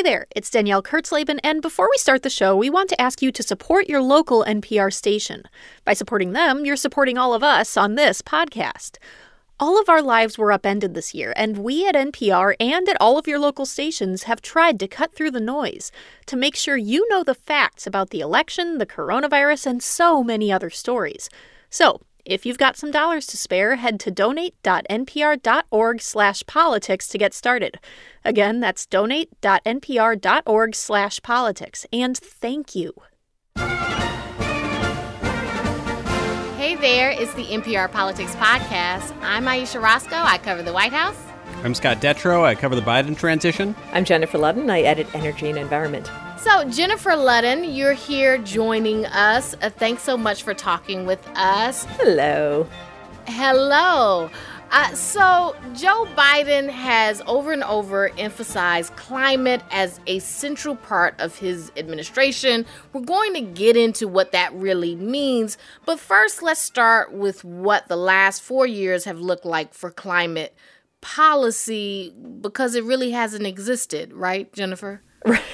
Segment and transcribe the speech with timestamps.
[0.00, 3.20] Hey there, it's Danielle Kurtzleben, and before we start the show, we want to ask
[3.20, 5.42] you to support your local NPR station.
[5.84, 8.96] By supporting them, you're supporting all of us on this podcast.
[9.58, 13.18] All of our lives were upended this year, and we at NPR and at all
[13.18, 15.92] of your local stations have tried to cut through the noise
[16.24, 20.50] to make sure you know the facts about the election, the coronavirus, and so many
[20.50, 21.28] other stories.
[21.68, 22.00] So,
[22.30, 27.78] if you've got some dollars to spare, head to donate.npr.org/politics to get started.
[28.24, 31.86] Again, that's donate.npr.org/politics.
[31.92, 32.94] And thank you.
[36.56, 39.12] Hey there, it's the NPR Politics Podcast.
[39.22, 40.14] I'm Ayesha Rascoe.
[40.14, 41.18] I cover the White House.
[41.64, 42.44] I'm Scott Detrow.
[42.44, 43.74] I cover the Biden transition.
[43.92, 44.70] I'm Jennifer Ludden.
[44.70, 46.08] I edit Energy and Environment.
[46.40, 49.54] So, Jennifer Ludden, you're here joining us.
[49.60, 51.84] Uh, thanks so much for talking with us.
[51.98, 52.66] Hello.
[53.26, 54.30] Hello.
[54.70, 61.36] Uh, so, Joe Biden has over and over emphasized climate as a central part of
[61.36, 62.64] his administration.
[62.94, 65.58] We're going to get into what that really means.
[65.84, 70.54] But first, let's start with what the last four years have looked like for climate
[71.02, 75.02] policy because it really hasn't existed, right, Jennifer?
[75.24, 75.42] Right.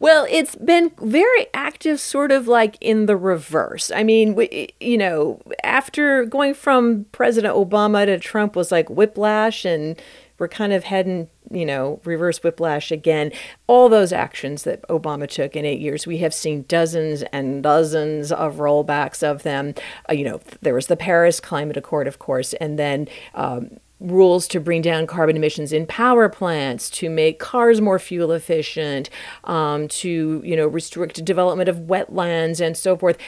[0.00, 3.90] Well, it's been very active, sort of like in the reverse.
[3.94, 9.66] I mean, we, you know, after going from President Obama to Trump was like whiplash,
[9.66, 10.00] and
[10.38, 13.30] we're kind of heading, you know, reverse whiplash again.
[13.66, 18.32] All those actions that Obama took in eight years, we have seen dozens and dozens
[18.32, 19.74] of rollbacks of them.
[20.08, 24.48] Uh, you know, there was the Paris Climate Accord, of course, and then um, rules
[24.48, 29.10] to bring down carbon emissions in power plants, to make cars more fuel efficient,
[29.44, 33.18] um, to you know restrict development of wetlands and so forth.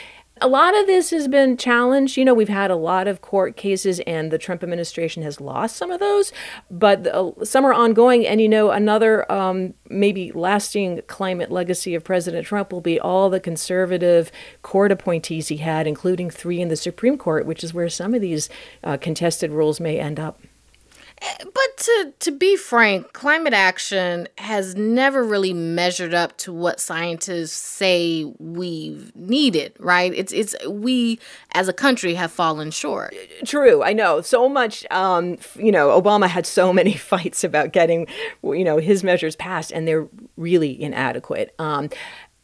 [0.41, 2.17] A lot of this has been challenged.
[2.17, 5.75] You know, we've had a lot of court cases, and the Trump administration has lost
[5.75, 6.33] some of those,
[6.71, 8.25] but uh, some are ongoing.
[8.25, 13.29] And, you know, another um, maybe lasting climate legacy of President Trump will be all
[13.29, 14.31] the conservative
[14.63, 18.19] court appointees he had, including three in the Supreme Court, which is where some of
[18.19, 18.49] these
[18.83, 20.41] uh, contested rules may end up.
[21.39, 27.53] But to to be frank, climate action has never really measured up to what scientists
[27.53, 30.13] say we've needed, right?
[30.13, 31.19] It's it's we
[31.53, 33.15] as a country have fallen short.
[33.45, 34.21] True, I know.
[34.21, 38.07] So much um, you know, Obama had so many fights about getting
[38.43, 41.55] you know his measures passed and they're really inadequate.
[41.59, 41.89] Um,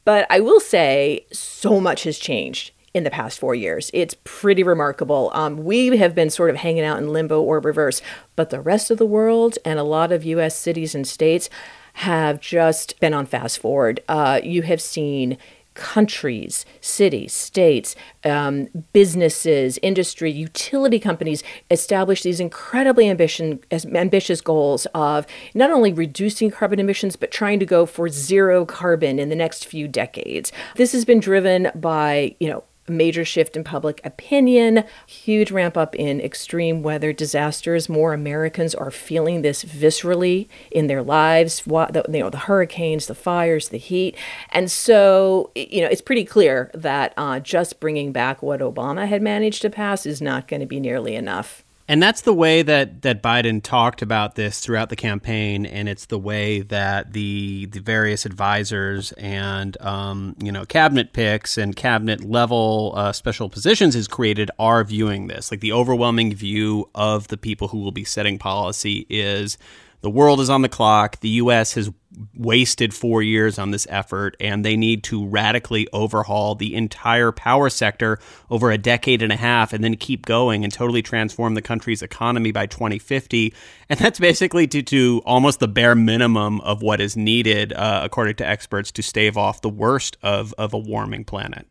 [0.05, 3.91] but I will say so much has changed in the past four years.
[3.93, 5.31] It's pretty remarkable.
[5.33, 8.01] Um, we have been sort of hanging out in limbo or reverse,
[8.35, 10.55] but the rest of the world and a lot of U.S.
[10.55, 11.49] cities and states
[11.93, 14.01] have just been on fast forward.
[14.07, 15.37] Uh, you have seen
[15.79, 17.95] countries, cities, states,
[18.25, 26.51] um, businesses, industry, utility companies establish these incredibly ambition, ambitious goals of not only reducing
[26.51, 30.51] carbon emissions, but trying to go for zero carbon in the next few decades.
[30.75, 35.95] This has been driven by, you know, major shift in public opinion, huge ramp up
[35.95, 37.89] in extreme weather disasters.
[37.89, 41.63] More Americans are feeling this viscerally in their lives.
[41.63, 44.15] The, you know, the hurricanes, the fires, the heat,
[44.51, 49.21] and so you know it's pretty clear that uh, just bringing back what Obama had
[49.21, 51.63] managed to pass is not going to be nearly enough.
[51.89, 56.05] And that's the way that, that Biden talked about this throughout the campaign, and it's
[56.05, 62.23] the way that the the various advisors and um, you know cabinet picks and cabinet
[62.23, 65.49] level uh, special positions is created are viewing this.
[65.49, 69.57] Like the overwhelming view of the people who will be setting policy is
[70.01, 71.19] the world is on the clock.
[71.19, 71.73] The U.S.
[71.73, 71.91] has
[72.35, 77.69] wasted four years on this effort, and they need to radically overhaul the entire power
[77.69, 81.61] sector over a decade and a half and then keep going and totally transform the
[81.61, 83.53] country's economy by 2050.
[83.89, 88.35] And that's basically to, to almost the bare minimum of what is needed, uh, according
[88.35, 91.67] to experts, to stave off the worst of, of a warming planet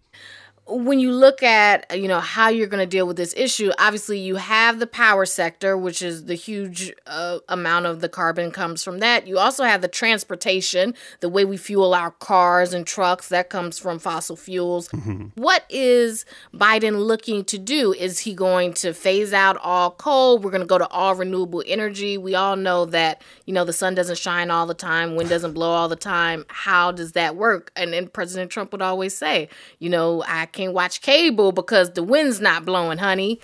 [0.69, 4.19] when you look at you know how you're going to deal with this issue obviously
[4.19, 8.83] you have the power sector which is the huge uh, amount of the carbon comes
[8.83, 9.27] from that.
[9.27, 13.79] You also have the transportation the way we fuel our cars and trucks that comes
[13.79, 14.89] from fossil fuels.
[14.89, 15.41] Mm-hmm.
[15.41, 16.25] what is
[16.55, 17.93] biden looking to do?
[17.93, 20.39] Is he going to phase out all coal?
[20.39, 22.19] We're going to go to all renewable energy.
[22.19, 25.53] We all know that you know the sun doesn't shine all the time wind doesn't
[25.53, 26.45] blow all the time.
[26.49, 27.71] How does that work?
[27.77, 29.49] And then president trump would always say
[29.79, 33.41] you know i can't watch cable because the wind's not blowing, honey.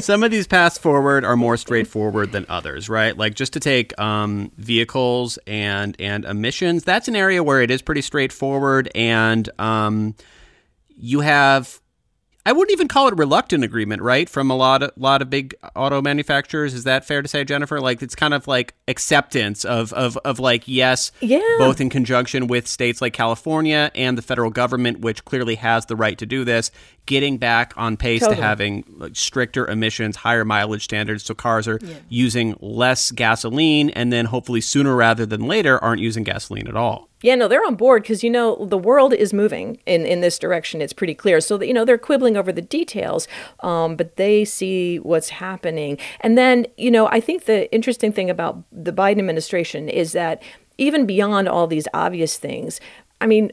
[0.00, 3.14] Some of these paths forward are more straightforward than others, right?
[3.16, 7.82] Like just to take um, vehicles and and emissions, that's an area where it is
[7.82, 10.14] pretty straightforward, and um,
[10.96, 11.80] you have
[12.46, 14.28] I wouldn't even call it a reluctant agreement, right?
[14.28, 16.74] From a lot of lot of big auto manufacturers.
[16.74, 17.80] Is that fair to say, Jennifer?
[17.80, 21.40] Like it's kind of like acceptance of of, of like yes, Yeah.
[21.58, 25.96] both in conjunction with states like California and the federal government, which clearly has the
[25.96, 26.70] right to do this,
[27.04, 28.36] getting back on pace Totally.
[28.36, 34.12] to having like, stricter emissions, higher mileage standards, so cars are using less gasoline, and
[34.12, 37.05] then hopefully sooner rather than later aren't using gasoline at all.
[37.22, 40.38] Yeah, no, they're on board because you know the world is moving in in this
[40.38, 40.82] direction.
[40.82, 41.40] It's pretty clear.
[41.40, 43.26] So you know they're quibbling over the details,
[43.60, 45.98] um, but they see what's happening.
[46.20, 50.42] And then you know I think the interesting thing about the Biden administration is that
[50.78, 52.80] even beyond all these obvious things,
[53.20, 53.52] I mean.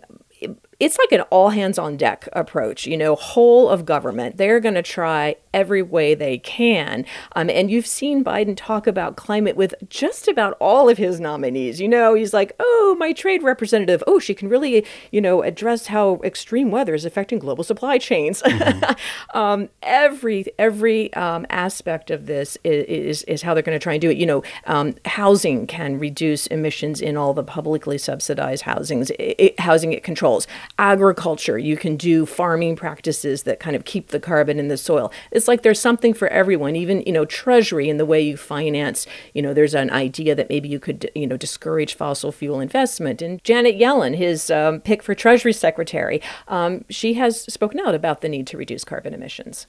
[0.83, 4.35] It's like an all hands on deck approach, you know, whole of government.
[4.35, 7.05] They're going to try every way they can.
[7.37, 11.79] Um, and you've seen Biden talk about climate with just about all of his nominees.
[11.79, 15.87] You know, he's like, oh, my trade representative, oh, she can really, you know, address
[15.87, 18.43] how extreme weather is affecting global supply chains.
[19.33, 23.93] um, every every um, aspect of this is, is, is how they're going to try
[23.93, 24.17] and do it.
[24.17, 29.93] You know, um, housing can reduce emissions in all the publicly subsidized housings, it, housing
[29.93, 30.45] it controls.
[30.79, 35.11] Agriculture, you can do farming practices that kind of keep the carbon in the soil.
[35.31, 36.75] It's like there's something for everyone.
[36.75, 39.05] Even you know, treasury in the way you finance.
[39.33, 43.21] You know, there's an idea that maybe you could you know discourage fossil fuel investment.
[43.21, 48.21] And Janet Yellen, his um, pick for Treasury Secretary, um, she has spoken out about
[48.21, 49.67] the need to reduce carbon emissions.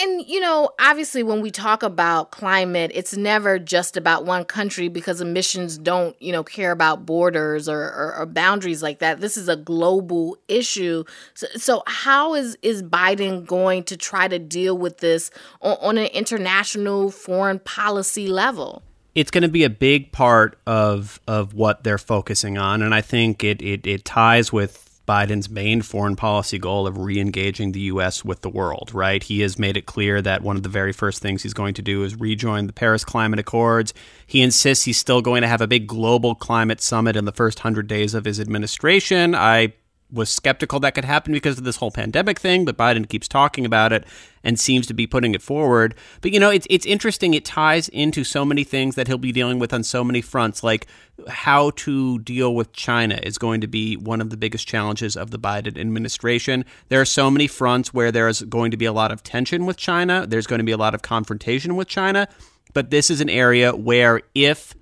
[0.00, 4.88] And, you know, obviously, when we talk about climate, it's never just about one country
[4.88, 9.20] because emissions don't, you know, care about borders or, or, or boundaries like that.
[9.20, 11.04] This is a global issue.
[11.34, 15.30] So, so how is, is Biden going to try to deal with this
[15.60, 18.82] on, on an international foreign policy level?
[19.14, 23.00] it's going to be a big part of of what they're focusing on, and I
[23.00, 28.24] think it it, it ties with Biden's main foreign policy goal of re-engaging the U.S.
[28.24, 28.92] with the world.
[28.92, 29.22] Right?
[29.22, 31.82] He has made it clear that one of the very first things he's going to
[31.82, 33.94] do is rejoin the Paris Climate Accords.
[34.26, 37.60] He insists he's still going to have a big global climate summit in the first
[37.60, 39.34] hundred days of his administration.
[39.34, 39.72] I
[40.10, 43.66] was skeptical that could happen because of this whole pandemic thing, but Biden keeps talking
[43.66, 44.04] about it
[44.42, 45.94] and seems to be putting it forward.
[46.20, 47.34] But you know, it's it's interesting.
[47.34, 50.62] It ties into so many things that he'll be dealing with on so many fronts,
[50.62, 50.86] like
[51.28, 55.30] how to deal with China is going to be one of the biggest challenges of
[55.30, 56.64] the Biden administration.
[56.88, 59.76] There are so many fronts where there's going to be a lot of tension with
[59.76, 60.26] China.
[60.26, 62.28] There's going to be a lot of confrontation with China.
[62.72, 64.74] But this is an area where if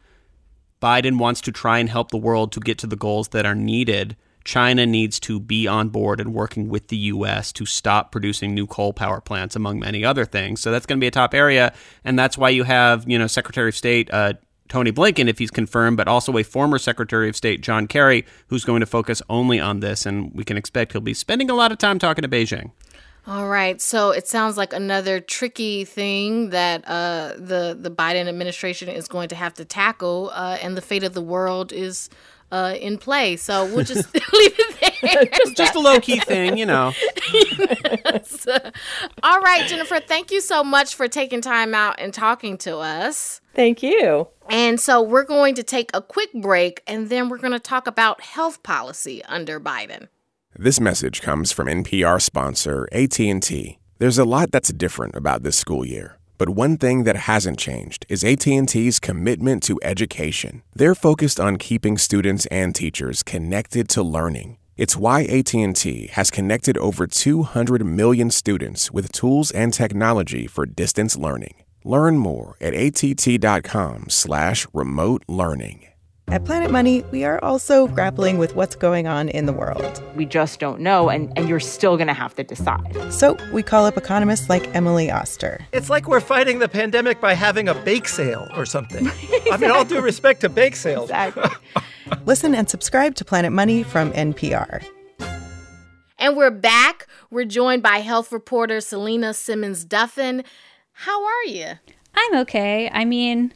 [0.82, 3.54] Biden wants to try and help the world to get to the goals that are
[3.54, 7.52] needed, China needs to be on board and working with the U.S.
[7.52, 10.60] to stop producing new coal power plants, among many other things.
[10.60, 13.26] So that's going to be a top area, and that's why you have, you know,
[13.26, 14.34] Secretary of State uh,
[14.68, 18.64] Tony Blinken, if he's confirmed, but also a former Secretary of State John Kerry, who's
[18.64, 21.72] going to focus only on this, and we can expect he'll be spending a lot
[21.72, 22.70] of time talking to Beijing.
[23.28, 28.88] All right, so it sounds like another tricky thing that uh, the the Biden administration
[28.88, 32.08] is going to have to tackle, uh, and the fate of the world is
[32.50, 33.36] uh, in play.
[33.36, 35.24] So we'll just leave it there.
[35.54, 36.92] Just a low key thing, you know.
[39.22, 43.40] All right, Jennifer, thank you so much for taking time out and talking to us.
[43.54, 44.28] Thank you.
[44.48, 47.86] And so we're going to take a quick break, and then we're going to talk
[47.86, 50.08] about health policy under Biden.
[50.58, 53.78] This message comes from NPR sponsor AT&T.
[53.98, 58.04] There's a lot that's different about this school year, but one thing that hasn't changed
[58.08, 60.62] is AT&T's commitment to education.
[60.74, 64.58] They're focused on keeping students and teachers connected to learning.
[64.76, 71.16] It's why AT&T has connected over 200 million students with tools and technology for distance
[71.16, 71.54] learning.
[71.84, 75.86] Learn more at att.com slash remote learning.
[76.28, 80.02] At Planet Money, we are also grappling with what's going on in the world.
[80.16, 83.12] We just don't know, and, and you're still going to have to decide.
[83.12, 85.64] So we call up economists like Emily Oster.
[85.72, 89.08] It's like we're fighting the pandemic by having a bake sale or something.
[89.52, 91.10] I mean, all due respect to bake sales.
[91.10, 91.48] Exactly.
[92.26, 94.84] Listen and subscribe to Planet Money from NPR.
[96.18, 97.06] And we're back.
[97.30, 100.44] We're joined by health reporter Selena Simmons Duffin.
[100.90, 101.74] How are you?
[102.14, 102.90] I'm okay.
[102.92, 103.54] I mean,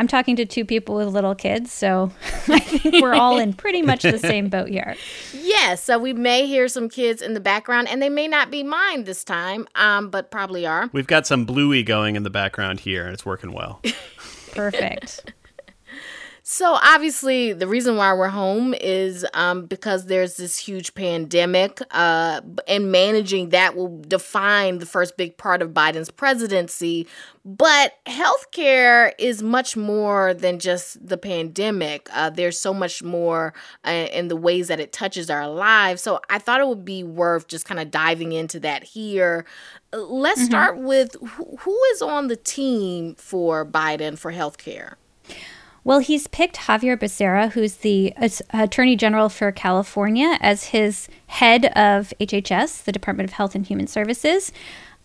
[0.00, 2.10] I'm talking to two people with little kids, so
[2.48, 4.96] I think we're all in pretty much the same boat here.
[5.50, 8.62] Yes, so we may hear some kids in the background, and they may not be
[8.62, 10.88] mine this time, um, but probably are.
[10.92, 13.82] We've got some bluey going in the background here, and it's working well.
[14.52, 15.32] Perfect.
[16.52, 22.40] So obviously, the reason why we're home is um, because there's this huge pandemic, uh,
[22.66, 27.06] and managing that will define the first big part of Biden's presidency.
[27.44, 32.08] But healthcare is much more than just the pandemic.
[32.12, 33.54] Uh, there's so much more
[33.86, 36.02] uh, in the ways that it touches our lives.
[36.02, 39.46] So I thought it would be worth just kind of diving into that here.
[39.92, 40.46] Let's mm-hmm.
[40.46, 44.96] start with who, who is on the team for Biden for healthcare.
[45.90, 48.14] Well, he's picked Xavier Becerra, who's the
[48.50, 53.88] Attorney General for California, as his head of HHS, the Department of Health and Human
[53.88, 54.52] Services.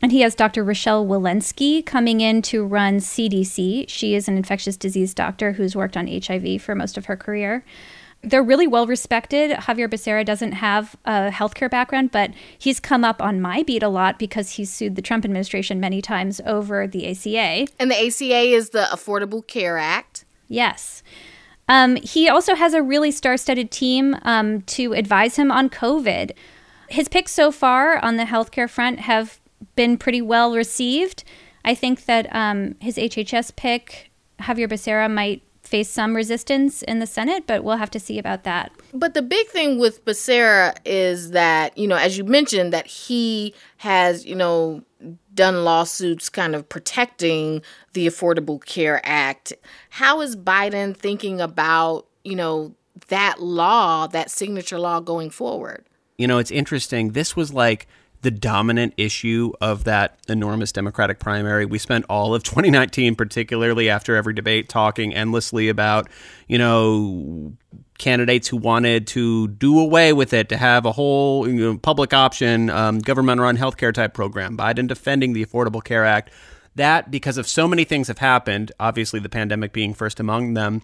[0.04, 0.64] And he has Dr.
[0.64, 3.90] Rochelle Walensky coming in to run CDC.
[3.90, 7.66] She is an infectious disease doctor who's worked on HIV for most of her career.
[8.22, 9.58] They're really well respected.
[9.60, 13.90] Xavier Becerra doesn't have a healthcare background, but he's come up on my beat a
[13.90, 17.66] lot because he's sued the Trump administration many times over the ACA.
[17.80, 20.15] And the ACA is the Affordable Care Act.
[20.48, 21.04] Yes.
[21.68, 26.32] Um, he also has a really star studded team um, to advise him on COVID.
[26.90, 29.40] His picks so far on the healthcare front have
[29.76, 31.24] been pretty well received.
[31.64, 34.12] I think that um, his HHS pick,
[34.46, 38.44] Xavier Becerra, might face some resistance in the Senate, but we'll have to see about
[38.44, 38.72] that.
[38.94, 43.56] But the big thing with Becerra is that, you know, as you mentioned, that he
[43.78, 44.84] has, you know,
[45.36, 47.62] done lawsuits kind of protecting
[47.94, 49.54] the Affordable Care Act.
[49.92, 52.74] How is Biden thinking about, you know,
[53.10, 55.86] that law, that signature law going forward?
[56.18, 57.12] You know, it's interesting.
[57.12, 57.88] This was like
[58.22, 61.66] the dominant issue of that enormous Democratic primary.
[61.66, 66.10] We spent all of 2019, particularly after every debate, talking endlessly about,
[66.48, 67.54] you know,
[67.98, 72.14] candidates who wanted to do away with it, to have a whole you know, public
[72.14, 74.58] option, um, government run healthcare type program.
[74.58, 76.32] Biden defending the Affordable Care Act.
[76.76, 80.82] That, because of so many things have happened, obviously the pandemic being first among them,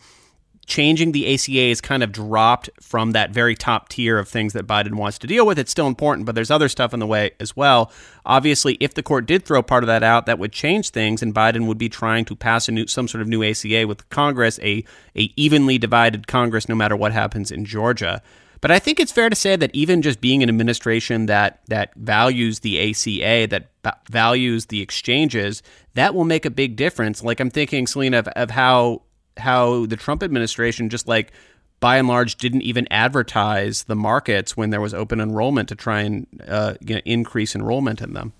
[0.65, 4.67] changing the ACA is kind of dropped from that very top tier of things that
[4.67, 5.59] Biden wants to deal with.
[5.59, 7.91] It's still important, but there's other stuff in the way as well.
[8.25, 11.33] Obviously, if the court did throw part of that out, that would change things, and
[11.33, 14.59] Biden would be trying to pass a new, some sort of new ACA with Congress,
[14.59, 14.83] a,
[15.15, 18.21] a evenly divided Congress, no matter what happens in Georgia.
[18.61, 21.95] But I think it's fair to say that even just being an administration that that
[21.95, 25.63] values the ACA, that b- values the exchanges,
[25.95, 27.23] that will make a big difference.
[27.23, 29.01] Like I'm thinking, Selena, of, of how
[29.37, 31.31] how the Trump administration just like
[31.79, 36.01] by and large didn't even advertise the markets when there was open enrollment to try
[36.01, 38.33] and uh, you know, increase enrollment in them.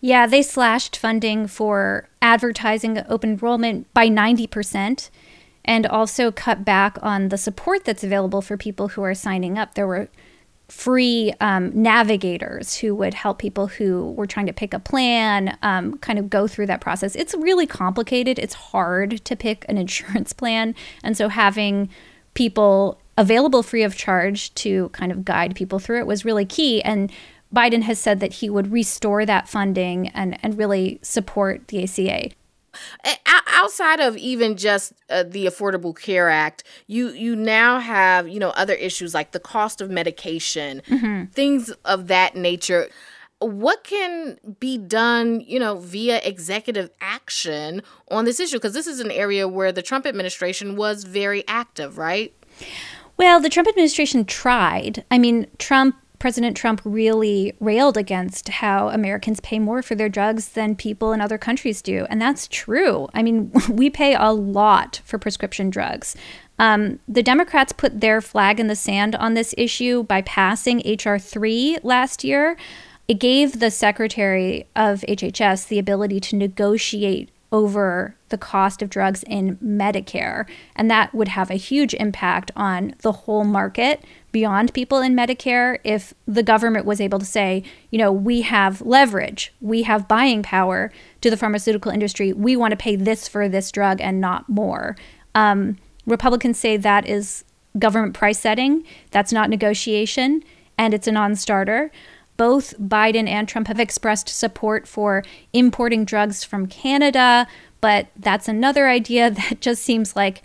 [0.00, 5.10] Yeah, they slashed funding for advertising open enrollment by 90%
[5.64, 9.74] and also cut back on the support that's available for people who are signing up.
[9.74, 10.08] There were
[10.68, 15.98] free um, navigators who would help people who were trying to pick a plan um,
[15.98, 17.14] kind of go through that process.
[17.14, 18.38] It's really complicated.
[18.38, 20.74] It's hard to pick an insurance plan.
[21.02, 21.90] And so having
[22.34, 26.82] people available free of charge to kind of guide people through it was really key.
[26.82, 27.12] And
[27.54, 32.30] Biden has said that he would restore that funding and, and really support the ACA
[33.46, 38.50] outside of even just uh, the affordable care act you you now have you know
[38.50, 41.24] other issues like the cost of medication mm-hmm.
[41.32, 42.88] things of that nature
[43.40, 49.00] what can be done you know via executive action on this issue because this is
[49.00, 52.34] an area where the trump administration was very active right
[53.16, 55.04] well, the Trump administration tried.
[55.10, 60.48] I mean, Trump President Trump really railed against how Americans pay more for their drugs
[60.48, 62.06] than people in other countries do.
[62.08, 63.10] And that's true.
[63.12, 66.16] I mean, we pay a lot for prescription drugs.
[66.58, 71.18] Um, the Democrats put their flag in the sand on this issue by passing H.R.
[71.18, 72.56] 3 last year.
[73.06, 79.22] It gave the Secretary of HHS the ability to negotiate over the cost of drugs
[79.28, 80.46] in Medicare.
[80.74, 85.78] And that would have a huge impact on the whole market beyond people in Medicare
[85.84, 90.42] if the government was able to say, you know, we have leverage, we have buying
[90.42, 92.32] power to the pharmaceutical industry.
[92.32, 94.96] We want to pay this for this drug and not more.
[95.34, 97.44] Um, Republicans say that is
[97.78, 100.42] government price setting, that's not negotiation,
[100.76, 101.90] and it's a non starter
[102.36, 105.22] both Biden and Trump have expressed support for
[105.52, 107.46] importing drugs from Canada,
[107.80, 110.42] but that's another idea that just seems like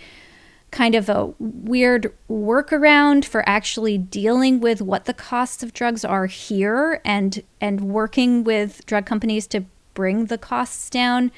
[0.72, 6.28] kind of a weird workaround for actually dealing with what the costs of drugs are
[6.28, 11.32] here and and working with drug companies to bring the costs down.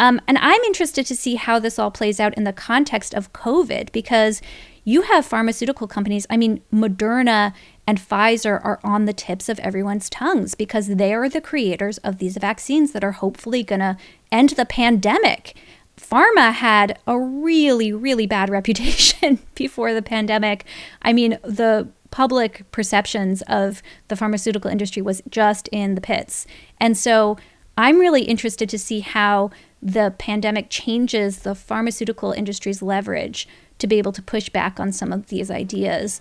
[0.00, 3.32] Um, and I'm interested to see how this all plays out in the context of
[3.32, 4.40] COVID because
[4.84, 6.26] you have pharmaceutical companies.
[6.30, 7.52] I mean, Moderna
[7.88, 12.18] and Pfizer are on the tips of everyone's tongues because they are the creators of
[12.18, 13.96] these vaccines that are hopefully going to
[14.30, 15.56] end the pandemic.
[15.96, 20.66] pharma had a really, really bad reputation before the pandemic.
[21.00, 26.46] I mean, the public perceptions of the pharmaceutical industry was just in the pits.
[26.78, 27.38] And so
[27.78, 33.96] I'm really interested to see how the pandemic changes the pharmaceutical industry's leverage to be
[33.96, 36.20] able to push back on some of these ideas.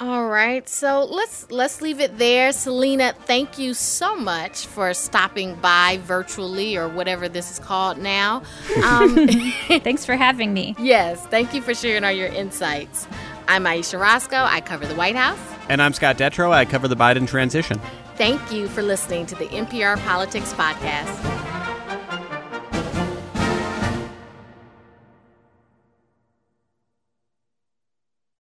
[0.00, 2.52] All right, so let's let's leave it there.
[2.52, 8.42] Selena, thank you so much for stopping by virtually or whatever this is called now.
[8.84, 9.26] Um,
[9.68, 10.76] Thanks for having me.
[10.78, 13.08] Yes, thank you for sharing all your insights.
[13.48, 14.36] I'm Ayesha Rascoe.
[14.36, 15.38] I cover the White House.
[15.68, 16.52] And I'm Scott Detrow.
[16.52, 17.80] I cover the Biden transition.
[18.14, 21.47] Thank you for listening to the NPR Politics Podcast.